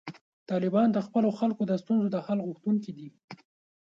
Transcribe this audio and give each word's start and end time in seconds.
طالبان 0.49 0.87
د 0.91 0.97
خپلو 1.07 1.29
خلکو 1.39 1.61
د 1.67 1.73
ستونزو 1.83 2.07
د 2.11 2.17
حل 2.25 2.39
غوښتونکي 2.47 2.91
دي. 2.97 3.07